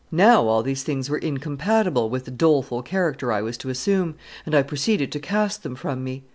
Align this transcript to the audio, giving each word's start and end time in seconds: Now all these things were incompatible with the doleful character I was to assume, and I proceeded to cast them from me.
Now 0.11 0.47
all 0.47 0.63
these 0.63 0.81
things 0.81 1.11
were 1.11 1.19
incompatible 1.19 2.09
with 2.09 2.25
the 2.25 2.31
doleful 2.31 2.81
character 2.81 3.31
I 3.31 3.43
was 3.43 3.55
to 3.57 3.69
assume, 3.69 4.15
and 4.47 4.55
I 4.55 4.63
proceeded 4.63 5.11
to 5.11 5.19
cast 5.19 5.61
them 5.61 5.75
from 5.75 6.03
me. 6.03 6.23